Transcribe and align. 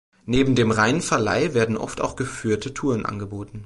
Neben 0.25 0.55
dem 0.55 0.71
reinen 0.71 1.01
Verleih 1.01 1.53
werden 1.53 1.77
oft 1.77 2.01
auch 2.01 2.15
geführte 2.15 2.73
Touren 2.73 3.05
angeboten. 3.05 3.59